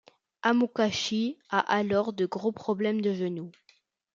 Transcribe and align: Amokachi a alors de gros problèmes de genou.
Amokachi 0.41 1.37
a 1.51 1.59
alors 1.59 2.11
de 2.11 2.25
gros 2.25 2.51
problèmes 2.51 3.01
de 3.01 3.13
genou. 3.13 3.51